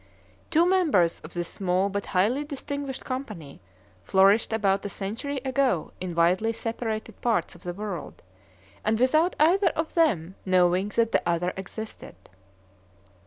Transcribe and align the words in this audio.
Two 0.49 0.65
members 0.65 1.19
of 1.19 1.35
this 1.35 1.47
small 1.47 1.87
but 1.87 2.07
highly 2.07 2.43
distinguished 2.43 3.05
company 3.05 3.61
flourished 4.03 4.51
about 4.51 4.83
a 4.83 4.89
century 4.89 5.37
ago 5.45 5.91
in 6.01 6.15
widely 6.15 6.53
separated 6.53 7.21
parts 7.21 7.53
of 7.53 7.61
the 7.61 7.73
world, 7.75 8.23
and 8.83 8.99
without 8.99 9.35
either 9.39 9.69
of 9.75 9.93
them 9.93 10.33
knowing 10.43 10.89
that 10.95 11.11
the 11.11 11.21
other 11.23 11.53
existed. 11.55 12.15